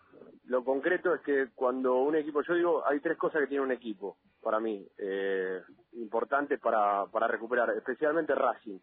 lo 0.44 0.64
concreto 0.64 1.12
es 1.14 1.20
que 1.22 1.48
cuando 1.54 1.96
un 1.96 2.14
equipo, 2.14 2.42
yo 2.42 2.54
digo, 2.54 2.86
hay 2.86 3.00
tres 3.00 3.18
cosas 3.18 3.40
que 3.40 3.48
tiene 3.48 3.64
un 3.64 3.72
equipo, 3.72 4.16
para 4.40 4.60
mí, 4.60 4.86
eh, 4.98 5.60
importantes 5.94 6.60
para, 6.60 7.06
para 7.06 7.26
recuperar, 7.26 7.70
especialmente 7.70 8.36
Racing. 8.36 8.78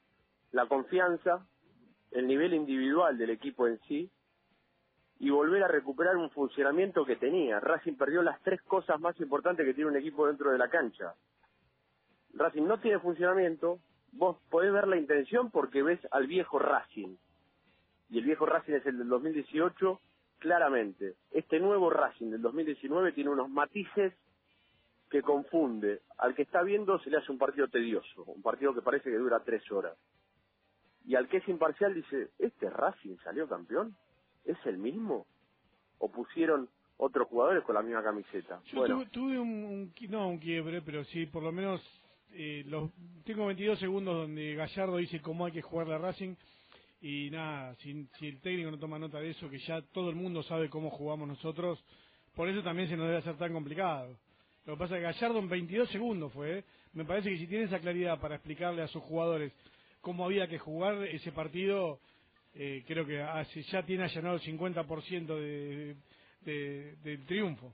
La 0.52 0.68
confianza, 0.68 1.46
el 2.12 2.28
nivel 2.28 2.54
individual 2.54 3.18
del 3.18 3.30
equipo 3.30 3.68
en 3.68 3.80
sí 3.88 4.12
y 5.22 5.30
volver 5.30 5.64
a 5.64 5.68
recuperar 5.68 6.18
un 6.18 6.32
funcionamiento 6.32 7.06
que 7.06 7.16
tenía. 7.16 7.60
Racing 7.60 7.94
perdió 7.94 8.24
las 8.24 8.42
tres 8.42 8.60
cosas 8.64 9.00
más 9.00 9.20
importantes 9.20 9.64
que 9.64 9.76
tiene 9.76 9.92
un 9.92 9.96
equipo 9.96 10.26
dentro 10.26 10.52
de 10.52 10.58
la 10.58 10.68
cancha. 10.68 11.14
Racing 12.34 12.64
no 12.64 12.80
tiene 12.80 12.98
funcionamiento, 12.98 13.78
vos 14.14 14.38
podés 14.50 14.74
ver 14.74 14.88
la 14.88 14.98
intención 14.98 15.52
porque 15.52 15.84
ves 15.84 16.00
al 16.10 16.26
viejo 16.26 16.58
Racing. 16.58 17.18
Y 18.10 18.18
el 18.18 18.26
viejo 18.26 18.48
Racing 18.48 18.74
es 18.74 18.86
el 18.88 18.98
del 18.98 19.10
2018, 19.10 20.02
claramente. 20.40 21.14
Este 21.30 21.60
nuevo 21.60 21.92
Racing 21.92 22.32
del 22.32 22.42
2019 22.42 23.12
tiene 23.12 23.30
unos 23.30 23.48
matices 23.48 24.16
que 25.12 25.22
confunde. 25.22 26.02
Al 26.18 26.34
que 26.34 26.42
está 26.42 26.64
viendo 26.64 26.98
se 26.98 27.12
le 27.12 27.18
hace 27.18 27.32
un 27.32 27.38
partido 27.38 27.68
tedioso, 27.68 28.24
un 28.24 28.42
partido 28.42 28.74
que 28.74 28.82
parece 28.82 29.12
que 29.12 29.18
dura 29.18 29.44
tres 29.44 29.72
horas. 29.72 29.96
Y 31.06 31.14
al 31.14 31.30
que 31.30 31.38
es 31.38 31.48
imparcial 31.48 31.94
dice, 31.94 32.32
¿este 32.40 32.72
Racing 32.72 33.18
salió 33.24 33.48
campeón? 33.48 33.96
¿Es 34.46 34.58
el 34.66 34.78
mismo? 34.78 35.26
¿O 36.00 36.10
pusieron 36.10 36.70
otros 36.98 37.28
jugadores 37.28 37.64
con 37.64 37.76
la 37.76 37.82
misma 37.82 38.04
camiseta? 38.04 38.62
Yo 38.66 38.86
tuve, 39.10 39.40
un, 39.40 39.94
no 40.10 40.30
un 40.30 40.38
quiebre, 40.40 40.82
pero 40.82 41.04
sí, 41.06 41.26
por 41.26 41.44
lo 41.44 41.52
menos 41.52 41.82
eh, 42.34 42.64
los, 42.68 42.92
tengo 43.26 43.46
22 43.48 43.80
segundos 43.80 44.16
donde 44.16 44.56
Gallardo 44.56 44.98
dice 44.98 45.22
cómo 45.22 45.46
hay 45.46 45.52
que 45.52 45.62
jugar 45.62 45.88
la 45.88 45.98
Racing 45.98 46.36
y 47.02 47.30
nada, 47.32 47.76
si, 47.76 48.08
si 48.20 48.28
el 48.28 48.40
técnico 48.42 48.70
no 48.72 48.78
toma 48.78 49.00
nota 49.00 49.20
de 49.20 49.32
eso, 49.32 49.50
que 49.50 49.58
ya 49.60 49.82
todo 49.82 50.10
el 50.10 50.16
mundo 50.16 50.44
sabe 50.44 50.70
cómo 50.70 50.92
jugamos 50.92 51.28
nosotros, 51.28 51.84
por 52.36 52.48
eso 52.48 52.62
también 52.62 52.88
se 52.88 52.96
nos 52.96 53.08
debe 53.08 53.18
hacer 53.18 53.38
tan 53.38 53.54
complicado. 53.54 54.16
Lo 54.66 54.74
que 54.74 54.80
pasa 54.80 54.96
es 54.96 55.00
que 55.00 55.06
Gallardo 55.06 55.40
en 55.40 55.50
22 55.50 55.90
segundos 55.90 56.32
fue. 56.32 56.60
¿eh? 56.60 56.64
Me 56.94 57.04
parece 57.04 57.32
que 57.32 57.38
si 57.38 57.48
tiene 57.48 57.66
esa 57.66 57.80
claridad 57.80 58.20
para 58.20 58.36
explicarle 58.36 58.84
a 58.84 58.88
sus 58.88 59.02
jugadores 59.02 59.52
cómo 60.02 60.26
había 60.26 60.48
que 60.48 60.60
jugar 60.60 61.04
ese 61.08 61.32
partido, 61.32 62.00
eh, 62.54 62.84
creo 62.86 63.06
que 63.06 63.24
ya 63.72 63.84
tiene 63.84 64.04
allanado 64.04 64.36
el 64.36 64.42
50% 64.42 65.26
de, 65.28 65.96
de, 66.42 66.96
del 67.04 67.26
triunfo. 67.26 67.74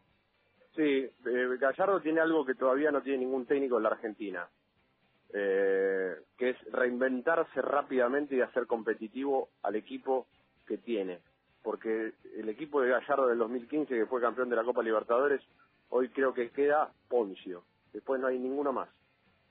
Sí, 0.75 0.83
eh, 0.83 1.11
Gallardo 1.59 2.01
tiene 2.01 2.21
algo 2.21 2.45
que 2.45 2.53
todavía 2.53 2.91
no 2.91 3.01
tiene 3.01 3.19
ningún 3.19 3.45
técnico 3.45 3.77
en 3.77 3.83
la 3.83 3.89
Argentina, 3.89 4.47
que 5.31 6.49
es 6.49 6.57
reinventarse 6.71 7.61
rápidamente 7.61 8.35
y 8.35 8.41
hacer 8.41 8.65
competitivo 8.67 9.49
al 9.63 9.75
equipo 9.75 10.27
que 10.67 10.77
tiene. 10.77 11.19
Porque 11.63 12.13
el 12.37 12.47
equipo 12.49 12.81
de 12.81 12.89
Gallardo 12.89 13.27
del 13.27 13.39
2015, 13.39 13.93
que 13.93 14.05
fue 14.05 14.21
campeón 14.21 14.49
de 14.49 14.55
la 14.55 14.63
Copa 14.63 14.83
Libertadores, 14.83 15.41
Hoy 15.89 16.09
creo 16.09 16.33
que 16.33 16.49
queda 16.49 16.91
Poncio. 17.07 17.63
Después 17.93 18.19
no 18.19 18.27
hay 18.27 18.37
ninguno 18.39 18.73
más. 18.73 18.89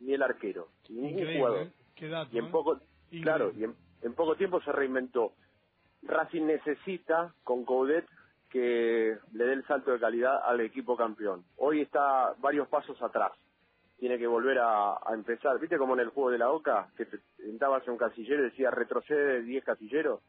Ni 0.00 0.12
el 0.12 0.22
arquero. 0.22 0.68
Ni 0.88 1.12
ningún 1.12 1.36
jugador. 1.36 1.66
¿eh? 1.66 2.26
y 2.32 2.38
en 2.38 2.50
poco, 2.50 2.78
claro, 3.22 3.52
y 3.56 3.64
en, 3.64 3.74
poco 4.14 4.36
tiempo 4.36 4.60
se 4.62 4.72
reinventó. 4.72 5.32
Racing 6.02 6.46
necesita 6.46 7.34
con 7.42 7.64
Coudet 7.64 8.06
que 8.50 9.16
le 9.32 9.44
dé 9.44 9.52
el 9.52 9.66
salto 9.66 9.90
de 9.92 9.98
calidad 9.98 10.40
al 10.44 10.60
equipo 10.60 10.96
campeón. 10.96 11.44
Hoy 11.56 11.82
está 11.82 12.34
varios 12.38 12.68
pasos 12.68 13.00
atrás. 13.02 13.32
Tiene 13.98 14.18
que 14.18 14.26
volver 14.26 14.58
a, 14.60 14.98
empezar. 15.12 15.58
¿Viste 15.58 15.78
como 15.78 15.94
en 15.94 16.00
el 16.00 16.10
juego 16.10 16.30
de 16.30 16.38
la 16.38 16.50
OCA? 16.50 16.88
Que 16.96 17.06
entrabas 17.38 17.82
en 17.86 17.92
un 17.92 17.98
casillero 17.98 18.42
y 18.42 18.50
decía 18.50 18.70
retrocede 18.70 19.42
10 19.42 19.64
casilleros 19.64 20.20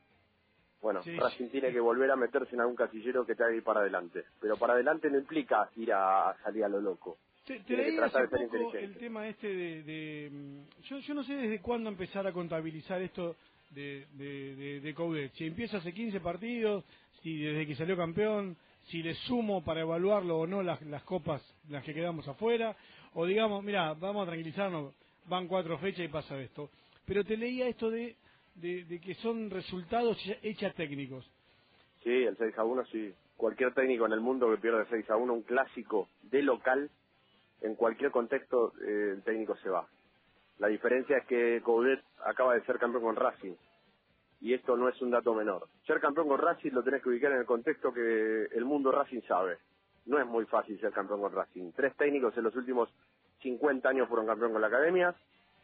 bueno, 0.82 1.02
Racing 1.02 1.50
tiene 1.50 1.72
que 1.72 1.80
volver 1.80 2.12
a 2.12 2.16
meterse 2.16 2.54
en 2.54 2.62
algún 2.62 2.76
casillero 2.76 3.26
que 3.26 3.36
te 3.36 3.44
haga 3.44 3.56
ir 3.56 3.64
para 3.64 3.80
adelante. 3.80 4.26
Pero 4.40 4.58
para 4.58 4.74
adelante 4.74 5.10
no 5.10 5.18
implica 5.18 5.70
ir 5.76 5.92
a, 5.92 6.36
salir 6.44 6.64
a 6.64 6.70
lo 6.70 6.80
loco. 6.80 7.18
Te, 7.46 7.60
leí 7.68 7.98
hace 7.98 8.28
poco 8.28 8.74
el 8.74 8.98
tema 8.98 9.28
este 9.28 9.48
de... 9.48 10.30
Mm, 10.32 10.82
yo, 10.84 11.00
yo 11.00 11.14
no 11.14 11.24
sé 11.24 11.34
desde 11.34 11.62
cuándo 11.62 11.90
empezar 11.90 12.28
a 12.28 12.34
contabilizar 12.34 13.02
esto 13.02 13.38
de, 13.72 14.06
de, 14.14 14.82
de. 14.82 15.30
Si 15.36 15.46
empieza 15.46 15.78
hace 15.78 15.94
15 15.94 16.20
partidos, 16.20 16.84
si 17.22 17.40
desde 17.40 17.68
que 17.68 17.76
salió 17.76 17.98
campeón, 17.98 18.58
si 18.88 19.04
le 19.04 19.14
sumo 19.14 19.64
para 19.64 19.82
evaluarlo 19.82 20.40
o 20.40 20.48
no 20.48 20.64
las, 20.64 20.80
copas 21.04 21.42
las 21.70 21.84
que 21.84 21.94
quedamos 21.94 22.28
afuera, 22.28 22.76
o 23.14 23.26
digamos, 23.26 23.64
mira, 23.64 23.94
vamos 23.94 24.24
a 24.24 24.28
tranquilizarnos, 24.32 24.94
van 25.26 25.48
cuatro 25.48 25.78
fechas 25.78 26.06
y 26.06 26.10
pasa 26.10 26.40
esto. 26.40 26.70
Pero 27.06 27.24
te 27.24 27.38
leía 27.38 27.68
esto 27.68 27.90
de 27.90 28.16
de, 28.62 29.00
que 29.00 29.16
son 29.16 29.50
resultados 29.50 30.18
hechos 30.42 30.74
técnicos. 30.76 31.30
Sí, 32.04 32.12
el 32.12 32.38
6 32.38 32.58
a 32.58 32.64
1 32.64 32.86
sí. 32.86 33.14
Cualquier 33.36 33.74
técnico 33.74 34.06
en 34.06 34.14
el 34.14 34.22
mundo 34.22 34.50
que 34.50 34.58
pierde 34.58 34.86
6 34.90 35.10
a 35.12 35.18
1, 35.18 35.32
un 35.32 35.44
clásico 35.44 36.10
de 36.24 36.42
local, 36.42 36.90
en 37.62 37.76
cualquier 37.76 38.12
contexto 38.12 38.74
eh, 38.82 39.14
el 39.16 39.24
técnico 39.24 39.56
se 39.58 39.70
va. 39.70 39.88
La 40.60 40.68
diferencia 40.68 41.18
es 41.18 41.26
que 41.26 41.62
Coudet 41.64 42.02
acaba 42.26 42.54
de 42.54 42.66
ser 42.66 42.80
campeón 42.80 43.04
con 43.04 43.16
Racing. 43.16 43.56
Y 44.40 44.54
esto 44.54 44.78
no 44.78 44.90
es 44.90 45.02
un 45.02 45.12
dato 45.12 45.34
menor. 45.34 45.68
Ser 45.86 46.00
campeón 46.00 46.28
con 46.28 46.40
Racing 46.40 46.72
lo 46.72 46.84
tenés 46.84 47.02
que 47.02 47.10
ubicar 47.10 47.32
en 47.32 47.40
el 47.40 47.46
contexto 47.46 47.94
que 47.94 48.46
el 48.46 48.66
mundo 48.66 48.92
Racing 48.92 49.22
sabe. 49.28 49.58
No 50.06 50.20
es 50.20 50.26
muy 50.26 50.46
fácil 50.46 50.80
ser 50.80 50.92
campeón 50.92 51.22
con 51.22 51.32
Racing. 51.34 51.72
Tres 51.74 51.96
técnicos 51.96 52.38
en 52.38 52.44
los 52.44 52.56
últimos 52.56 52.90
50 53.42 53.90
años 53.90 54.08
fueron 54.08 54.26
campeón 54.26 54.54
con 54.54 54.62
la 54.62 54.68
Academia. 54.68 55.16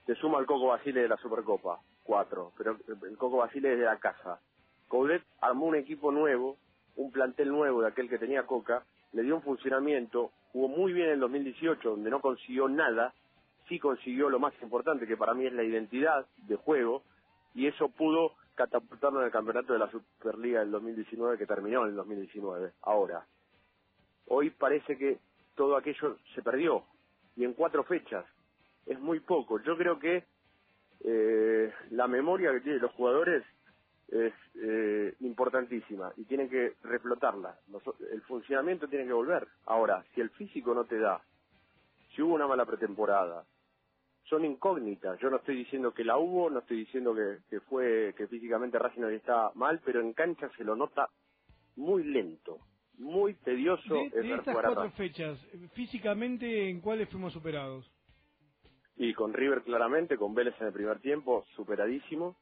Se 0.05 0.15
suma 0.15 0.39
el 0.39 0.45
Coco 0.45 0.67
Basile 0.67 1.01
de 1.01 1.07
la 1.07 1.17
Supercopa 1.17 1.79
cuatro, 2.03 2.51
pero 2.57 2.77
el 2.87 3.17
Coco 3.17 3.37
Basile 3.37 3.73
es 3.73 3.79
de 3.79 3.85
la 3.85 3.97
casa. 3.97 4.39
Coudet 4.87 5.23
armó 5.41 5.65
un 5.65 5.75
equipo 5.75 6.11
nuevo, 6.11 6.57
un 6.95 7.11
plantel 7.11 7.49
nuevo 7.49 7.81
de 7.81 7.87
aquel 7.87 8.09
que 8.09 8.19
tenía 8.19 8.45
Coca, 8.45 8.83
le 9.13 9.23
dio 9.23 9.35
un 9.35 9.41
funcionamiento, 9.41 10.31
jugó 10.51 10.67
muy 10.67 10.93
bien 10.93 11.07
en 11.07 11.13
el 11.13 11.19
2018, 11.21 11.89
donde 11.89 12.09
no 12.09 12.21
consiguió 12.21 12.67
nada, 12.67 13.13
sí 13.67 13.79
consiguió 13.79 14.29
lo 14.29 14.39
más 14.39 14.53
importante, 14.61 15.07
que 15.07 15.17
para 15.17 15.33
mí 15.33 15.45
es 15.45 15.53
la 15.53 15.63
identidad 15.63 16.25
de 16.37 16.55
juego, 16.55 17.03
y 17.53 17.67
eso 17.67 17.89
pudo 17.89 18.33
catapultarlo 18.55 19.19
en 19.19 19.25
el 19.25 19.31
campeonato 19.31 19.73
de 19.73 19.79
la 19.79 19.89
Superliga 19.89 20.59
del 20.59 20.71
2019, 20.71 21.37
que 21.37 21.45
terminó 21.45 21.83
en 21.83 21.89
el 21.89 21.95
2019. 21.95 22.73
Ahora, 22.81 23.25
hoy 24.27 24.49
parece 24.51 24.97
que 24.97 25.19
todo 25.55 25.75
aquello 25.77 26.17
se 26.35 26.41
perdió, 26.41 26.83
y 27.35 27.45
en 27.45 27.53
cuatro 27.53 27.83
fechas, 27.83 28.25
es 28.85 28.99
muy 28.99 29.19
poco. 29.19 29.61
Yo 29.61 29.77
creo 29.77 29.99
que 29.99 30.25
eh, 31.03 31.73
la 31.91 32.07
memoria 32.07 32.51
que 32.51 32.61
tienen 32.61 32.81
los 32.81 32.91
jugadores 32.91 33.43
es 34.09 34.33
eh, 34.55 35.15
importantísima 35.21 36.11
y 36.17 36.25
tienen 36.25 36.49
que 36.49 36.75
reflotarla. 36.83 37.57
el 38.11 38.21
funcionamiento 38.21 38.87
tiene 38.87 39.05
que 39.05 39.13
volver. 39.13 39.47
Ahora, 39.65 40.03
si 40.13 40.21
el 40.21 40.29
físico 40.31 40.73
no 40.73 40.85
te 40.85 40.99
da, 40.99 41.21
si 42.15 42.21
hubo 42.21 42.35
una 42.35 42.47
mala 42.47 42.65
pretemporada, 42.65 43.43
son 44.29 44.45
incógnitas. 44.45 45.19
Yo 45.19 45.29
no 45.29 45.37
estoy 45.37 45.57
diciendo 45.57 45.93
que 45.93 46.03
la 46.03 46.17
hubo, 46.17 46.49
no 46.49 46.59
estoy 46.59 46.77
diciendo 46.77 47.15
que, 47.15 47.59
fue 47.61 48.13
que 48.17 48.27
físicamente 48.27 48.79
Racing 48.79 49.03
hoy 49.03 49.15
está 49.15 49.51
mal, 49.55 49.81
pero 49.83 50.01
en 50.01 50.13
cancha 50.13 50.49
se 50.57 50.63
lo 50.63 50.75
nota 50.75 51.09
muy 51.75 52.03
lento, 52.03 52.59
muy 52.97 53.33
tedioso. 53.35 53.95
De, 53.95 54.21
de 54.21 54.33
estas 54.35 54.55
cuatro 54.55 54.89
fechas, 54.91 55.37
físicamente, 55.73 56.69
¿en 56.69 56.79
cuáles 56.79 57.09
fuimos 57.09 57.33
superados? 57.33 57.89
Y 58.95 59.13
con 59.13 59.33
River 59.33 59.63
claramente, 59.63 60.17
con 60.17 60.35
Vélez 60.35 60.55
en 60.61 60.67
el 60.67 60.73
primer 60.73 60.99
tiempo, 60.99 61.45
superadísimo. 61.55 62.35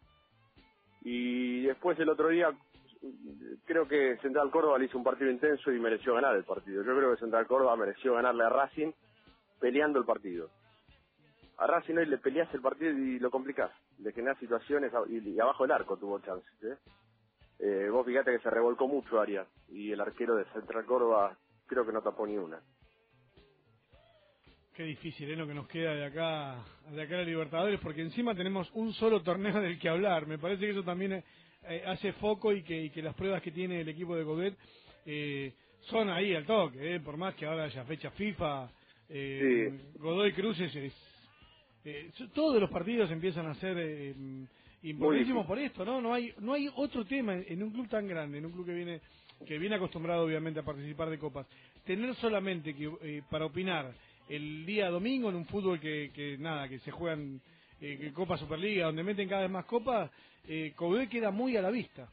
Y 1.04 1.62
después 1.64 1.98
el 2.00 2.10
otro 2.10 2.28
día, 2.28 2.52
creo 3.66 3.88
que 3.88 4.18
Central 4.18 4.52
Córdoba 4.52 4.78
le 4.78 4.86
hizo 4.86 4.98
un 4.98 5.04
partido 5.04 5.32
intenso 5.32 5.72
y 5.72 5.80
mereció 5.80 6.14
ganar 6.14 6.36
el 6.36 6.44
partido. 6.44 6.84
Yo 6.84 6.96
creo 6.96 7.12
que 7.12 7.22
Central 7.22 7.48
Córdoba 7.48 7.76
mereció 7.76 8.14
ganarle 8.14 8.44
a 8.44 8.50
Racing 8.50 8.92
peleando 9.60 9.98
el 9.98 10.06
partido. 10.06 10.50
A 11.62 11.68
Racing 11.68 11.96
hoy 11.96 12.08
le 12.08 12.18
peleas 12.18 12.52
el 12.56 12.62
partido 12.62 12.90
y 12.92 13.20
lo 13.20 13.30
complicás. 13.30 13.72
Le 14.00 14.12
generás 14.14 14.40
situaciones 14.40 14.92
y, 15.08 15.40
abajo 15.40 15.64
el 15.64 15.72
arco 15.72 15.96
tuvo 15.96 16.18
chance. 16.18 16.48
¿eh? 16.64 16.76
Eh, 17.60 17.90
vos 17.92 18.04
fíjate 18.04 18.32
que 18.32 18.40
se 18.40 18.50
revolcó 18.50 18.88
mucho 18.88 19.22
Arias 19.22 19.48
y 19.70 19.92
el 19.92 20.02
arquero 20.02 20.36
de 20.36 20.46
Central 20.46 20.86
Córdoba 20.86 21.38
creo 21.68 21.86
que 21.86 21.94
no 21.94 22.02
tapó 22.02 22.26
ni 22.26 22.36
una. 22.36 22.60
Qué 24.74 24.84
difícil 24.86 25.30
es 25.30 25.38
lo 25.38 25.46
que 25.46 25.54
nos 25.54 25.68
queda 25.68 25.94
de 25.94 26.06
acá, 26.06 26.66
de 26.90 27.00
acá 27.00 27.20
a 27.20 27.22
Libertadores, 27.22 27.80
porque 27.80 28.02
encima 28.02 28.34
tenemos 28.34 28.72
un 28.74 28.92
solo 28.94 29.22
torneo 29.22 29.62
del 29.62 29.78
que 29.78 29.90
hablar. 29.90 30.26
Me 30.26 30.40
parece 30.40 30.62
que 30.62 30.72
eso 30.72 30.84
también 30.84 31.12
eh, 31.14 31.84
hace 31.86 32.14
foco 32.14 32.52
y 32.54 32.64
que, 32.64 32.92
las 33.04 33.14
pruebas 33.14 33.44
que 33.44 33.52
tiene 33.52 33.82
el 33.82 33.90
equipo 33.90 34.16
de 34.16 34.26
Codet 34.26 34.58
eh, 35.06 35.54
son 35.82 36.10
ahí 36.10 36.34
al 36.34 36.48
toque, 36.48 36.96
eh, 36.96 37.00
por 37.02 37.18
más 37.18 37.36
que 37.36 37.46
ahora 37.46 37.66
haya 37.66 37.86
fecha 37.86 38.10
FIFA, 38.10 38.68
Godoy 40.00 40.34
Cruces, 41.84 42.32
todos 42.34 42.60
los 42.60 42.70
partidos 42.70 43.10
empiezan 43.12 43.48
a 43.48 43.56
ser 43.56 44.16
importantísimos 44.84 45.46
por 45.46 45.60
esto, 45.60 45.84
¿no? 45.84 46.02
No 46.02 46.14
hay, 46.14 46.34
no 46.40 46.54
hay 46.54 46.70
otro 46.76 47.06
tema 47.06 47.36
en 47.36 47.64
un 47.64 47.72
club 47.72 47.88
tan 47.88 48.08
grande, 48.08 48.38
en 48.38 48.46
un 48.46 48.52
club 48.52 48.66
que 48.66 48.74
viene 48.74 49.02
que 49.46 49.58
viene 49.58 49.76
acostumbrado 49.76 50.24
obviamente 50.24 50.60
a 50.60 50.64
participar 50.64 51.10
de 51.10 51.18
copas, 51.18 51.48
tener 51.84 52.14
solamente 52.16 52.76
que 52.76 53.24
para 53.30 53.46
opinar 53.46 53.92
el 54.30 54.66
día 54.66 54.90
domingo 54.90 55.30
en 55.30 55.36
un 55.36 55.46
fútbol 55.46 55.80
que, 55.80 56.38
nada, 56.40 56.70
que 56.70 56.80
se 56.80 56.92
juegan 56.92 57.42
eh, 57.82 58.12
Copa 58.14 58.38
Superliga, 58.38 58.86
donde 58.86 59.04
meten 59.04 59.28
cada 59.28 59.42
vez 59.42 59.52
más 59.52 59.66
copas, 59.66 60.10
eh, 60.48 60.74
Coudet 60.76 61.10
queda 61.10 61.32
muy 61.32 61.58
a 61.58 61.62
la 61.62 61.70
vista. 61.70 62.08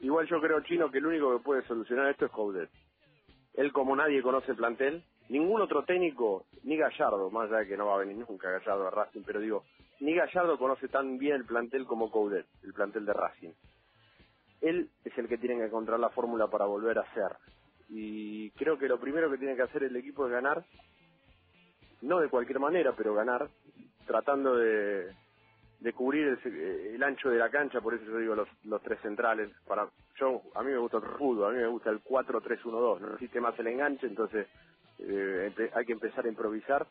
Igual 0.00 0.26
yo 0.28 0.40
creo, 0.40 0.60
Chino, 0.62 0.90
que 0.90 0.98
el 0.98 1.06
único 1.06 1.36
que 1.36 1.44
puede 1.44 1.62
solucionar 1.66 2.10
esto 2.10 2.26
es 2.26 2.32
Coudet. 2.32 2.68
Él, 3.54 3.72
como 3.72 3.94
nadie 3.96 4.20
conoce 4.20 4.50
el 4.50 4.56
plantel, 4.56 5.02
ningún 5.32 5.62
otro 5.62 5.82
técnico, 5.84 6.44
ni 6.62 6.76
Gallardo, 6.76 7.30
más 7.30 7.48
allá 7.48 7.60
de 7.60 7.68
que 7.68 7.76
no 7.76 7.86
va 7.86 7.94
a 7.94 8.04
venir 8.04 8.16
nunca 8.16 8.50
Gallardo 8.50 8.86
a 8.86 8.90
Racing, 8.90 9.22
pero 9.24 9.40
digo, 9.40 9.64
ni 10.00 10.14
Gallardo 10.14 10.58
conoce 10.58 10.88
tan 10.88 11.16
bien 11.16 11.36
el 11.36 11.46
plantel 11.46 11.86
como 11.86 12.10
Coudet, 12.10 12.46
el 12.62 12.74
plantel 12.74 13.06
de 13.06 13.14
Racing. 13.14 13.52
Él 14.60 14.90
es 15.02 15.16
el 15.16 15.28
que 15.28 15.38
tiene 15.38 15.56
que 15.56 15.66
encontrar 15.66 15.98
la 15.98 16.10
fórmula 16.10 16.48
para 16.48 16.66
volver 16.66 16.98
a 16.98 17.14
ser. 17.14 17.32
Y 17.88 18.50
creo 18.50 18.78
que 18.78 18.88
lo 18.88 19.00
primero 19.00 19.30
que 19.30 19.38
tiene 19.38 19.56
que 19.56 19.62
hacer 19.62 19.84
el 19.84 19.96
equipo 19.96 20.26
es 20.26 20.32
ganar 20.32 20.64
no 22.02 22.20
de 22.20 22.28
cualquier 22.28 22.60
manera, 22.60 22.92
pero 22.94 23.14
ganar, 23.14 23.48
tratando 24.06 24.56
de, 24.56 25.14
de 25.82 25.92
cubrir 25.92 26.38
el, 26.44 26.94
el, 26.94 27.02
ancho 27.02 27.28
de 27.28 27.38
la 27.38 27.50
cancha, 27.50 27.80
por 27.80 27.94
eso 27.94 28.04
yo 28.04 28.18
digo 28.18 28.34
los, 28.36 28.48
los 28.64 28.80
tres 28.82 29.00
centrales. 29.00 29.50
Para 29.66 29.88
yo 30.18 30.42
A 30.54 30.62
mí 30.62 30.70
me 30.70 30.78
gusta 30.78 30.98
el 30.98 31.02
fútbol, 31.18 31.50
a 31.50 31.56
mí 31.56 31.60
me 31.60 31.66
gusta 31.66 31.90
el 31.90 32.02
4-3-1-2, 32.04 33.00
no 33.00 33.14
existe 33.14 33.40
más 33.40 33.58
el 33.58 33.66
enganche, 33.66 34.06
entonces 34.06 34.46
eh, 35.00 35.70
hay 35.74 35.84
que 35.84 35.92
empezar 35.92 36.24
a 36.24 36.28
improvisar, 36.28 36.86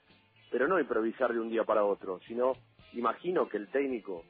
pero 0.51 0.67
no 0.67 0.79
improvisar 0.79 1.31
de 1.31 1.39
un 1.39 1.50
día 1.50 1.63
para 1.63 1.86
otro, 1.86 2.19
sino 2.27 2.53
imagino 2.93 3.48
que 3.48 3.57
el 3.57 3.69
técnico 3.69 4.24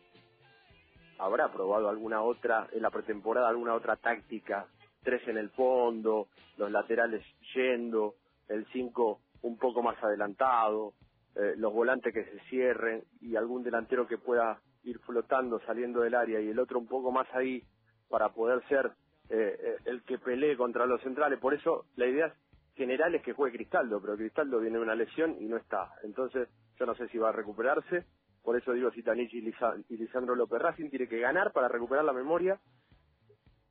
habrá 1.18 1.52
probado 1.52 1.90
alguna 1.90 2.22
otra, 2.22 2.68
en 2.72 2.84
la 2.84 2.92
pretemporada, 2.92 3.50
alguna 3.50 3.74
otra 3.74 3.96
táctica, 3.96 4.68
tres 5.02 5.28
en 5.28 5.38
el 5.38 5.50
fondo, 5.50 6.28
los 6.58 6.70
laterales 6.70 7.24
yendo, 7.56 8.16
el 8.48 8.68
5 8.72 9.20
un 9.42 9.58
poco 9.58 9.82
más 9.82 10.02
adelantado, 10.04 10.94
eh, 11.36 11.54
los 11.58 11.74
volantes 11.74 12.14
que 12.14 12.26
se 12.26 12.40
cierren 12.50 13.04
y 13.22 13.36
algún 13.36 13.64
delantero 13.64 14.08
que 14.08 14.18
pueda 14.18 14.60
ir 14.84 15.00
flotando 15.00 15.60
saliendo 15.66 16.02
del 16.02 16.16
área 16.16 16.40
y 16.42 16.50
el 16.50 16.60
otro 16.60 16.80
un 16.80 16.88
poco 16.88 17.12
más 17.12 17.28
ahí 17.34 17.64
para 18.10 18.30
poder 18.30 18.62
ser 18.68 18.92
eh, 19.30 19.58
eh, 19.60 19.78
el 19.86 20.04
que 20.04 20.18
pelee 20.18 20.58
contra 20.58 20.86
los 20.86 21.02
centrales. 21.02 21.40
Por 21.40 21.54
eso 21.54 21.86
la 21.96 22.08
idea 22.08 22.34
general 22.76 23.16
es 23.16 23.22
que 23.22 23.34
juegue 23.34 23.58
Cristaldo, 23.58 24.02
pero 24.02 24.18
Cristaldo 24.18 24.60
viene 24.60 24.78
de 24.78 24.84
una 24.84 24.96
lesión 24.96 25.38
y 25.40 25.46
no 25.46 25.58
está. 25.58 25.92
Entonces 26.04 26.50
yo 26.78 26.86
no 26.86 26.96
sé 26.96 27.08
si 27.08 27.18
va 27.18 27.30
a 27.30 27.34
recuperarse. 27.34 28.06
Por 28.44 28.58
eso 28.58 28.74
digo, 28.74 28.92
Zitanich 28.92 29.34
y, 29.34 29.54
y 29.90 29.98
Lisandro 29.98 30.36
López 30.36 30.62
Racing 30.62 30.90
tiene 30.90 31.08
que 31.08 31.20
ganar 31.20 31.54
para 31.54 31.68
recuperar 31.68 32.04
la 32.04 32.14
memoria. 32.14 32.60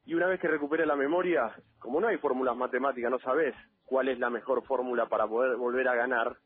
Y 0.07 0.15
una 0.15 0.27
vez 0.27 0.41
que 0.41 0.49
recupere 0.49 0.87
la 0.87 0.97
memoria, 0.97 1.55
como 1.79 2.01
no 2.01 2.09
hay 2.09 2.17
fórmulas 2.19 2.57
matemáticas, 2.57 3.11
no 3.11 3.19
sabes 3.19 3.55
cuál 3.85 4.09
es 4.09 4.19
la 4.19 4.31
mejor 4.31 4.65
fórmula 4.65 5.07
para 5.07 5.27
poder 5.27 5.57
volver 5.57 5.89
a 5.89 5.95
ganar, 5.95 6.37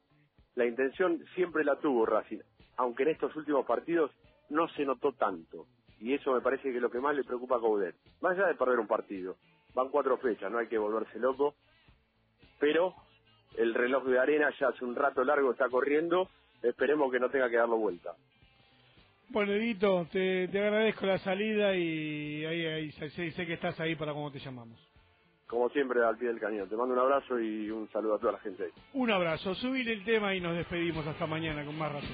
la 0.55 0.67
intención 0.67 1.25
siempre 1.35 1.65
la 1.65 1.77
tuvo 1.77 2.07
Racing, 2.07 2.39
aunque 2.77 3.03
en 3.05 3.11
estos 3.11 3.35
últimos 3.37 3.67
partidos 3.67 4.11
no 4.51 4.69
se 4.69 4.85
notó 4.85 5.13
tanto. 5.13 5.67
Y 6.01 6.15
eso 6.15 6.33
me 6.33 6.41
parece 6.41 6.71
que 6.71 6.77
es 6.77 6.83
lo 6.83 6.91
que 6.91 7.01
más 7.01 7.15
le 7.15 7.25
preocupa 7.25 7.57
a 7.57 7.61
Coudet. 7.61 7.95
Más 8.21 8.37
allá 8.37 8.49
de 8.49 8.55
perder 8.55 8.79
un 8.79 8.87
partido. 8.87 9.37
Van 9.75 9.89
cuatro 9.89 10.17
fechas, 10.19 10.51
no 10.51 10.59
hay 10.59 10.69
que 10.69 10.79
volverse 10.79 11.19
loco. 11.19 11.55
Pero 12.61 12.95
el 13.57 13.75
reloj 13.75 14.05
de 14.05 14.19
arena 14.19 14.51
ya 14.59 14.69
hace 14.69 14.85
un 14.85 14.95
rato 14.95 15.25
largo 15.25 15.53
está 15.53 15.69
corriendo. 15.69 16.29
Esperemos 16.63 17.11
que 17.11 17.21
no 17.21 17.31
tenga 17.31 17.49
que 17.49 17.57
darlo 17.57 17.77
vuelta. 17.77 18.15
Bueno, 19.31 19.53
Edito, 19.53 20.07
te, 20.13 20.45
agradezco 20.45 21.07
la 21.07 21.19
salida 21.19 21.75
y 21.75 22.45
ahí, 22.45 22.93
sé, 22.93 23.11
sé, 23.11 23.47
que 23.47 23.55
estás 23.55 23.81
ahí 23.81 23.97
para 23.97 24.13
cuando 24.13 24.31
te 24.31 24.39
llamamos 24.39 24.94
como 25.55 25.69
siempre, 25.71 26.05
al 26.05 26.19
pie 26.19 26.29
del 26.29 26.41
cañón. 26.41 26.69
Te 26.69 26.77
mando 26.77 26.95
un 26.95 27.01
abrazo 27.01 27.39
y 27.39 27.71
un 27.71 27.89
saludo 27.91 28.17
a 28.17 28.19
toda 28.19 28.33
la 28.33 28.39
gente 28.41 28.65
ahí. 28.65 28.71
Un 28.93 29.11
abrazo. 29.11 29.55
Subir 29.55 29.89
el 29.89 30.05
tema 30.05 30.35
y 30.35 30.41
nos 30.41 30.57
despedimos 30.57 31.07
hasta 31.07 31.27
mañana 31.27 31.65
con 31.65 31.79
más 31.79 31.93
razón. 31.93 32.11